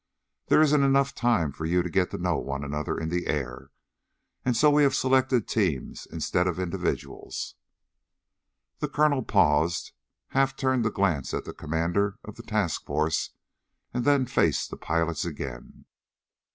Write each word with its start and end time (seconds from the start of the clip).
There 0.47 0.63
isn't 0.63 0.81
enough 0.83 1.13
time 1.13 1.51
for 1.51 1.65
you 1.67 1.83
to 1.83 1.87
get 1.91 2.09
to 2.09 2.17
know 2.17 2.39
one 2.39 2.63
another 2.63 2.97
in 2.97 3.09
the 3.09 3.27
air. 3.27 3.69
And 4.43 4.57
so 4.57 4.71
we 4.71 4.81
have 4.81 4.95
selected 4.95 5.47
teams 5.47 6.07
instead 6.07 6.47
of 6.47 6.57
individuals." 6.59 7.53
The 8.79 8.89
colonel 8.89 9.21
paused, 9.21 9.91
half 10.29 10.55
turned 10.55 10.85
to 10.85 10.89
glance 10.89 11.35
at 11.35 11.45
the 11.45 11.53
commander 11.53 12.17
of 12.25 12.33
the 12.35 12.41
task 12.41 12.83
force, 12.83 13.35
and 13.93 14.03
then 14.03 14.25
faced 14.25 14.71
the 14.71 14.75
pilots 14.77 15.23
again. 15.23 15.85